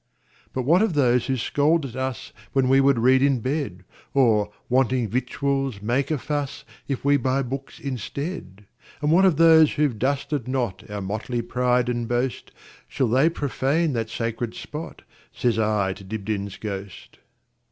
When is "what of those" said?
0.63-1.27, 9.11-9.73